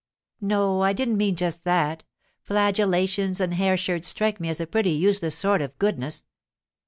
'No, 0.41 0.81
I 0.81 0.93
didn't 0.93 1.17
mean 1.17 1.35
just 1.35 1.63
that. 1.63 2.05
Flagellations 2.41 3.39
and 3.39 3.53
hair 3.53 3.77
shirts 3.77 4.07
strike 4.07 4.39
me 4.39 4.49
as 4.49 4.59
a 4.59 4.65
pretty 4.65 4.93
useless 4.93 5.37
sort 5.37 5.61
of 5.61 5.77
goodness. 5.77 6.25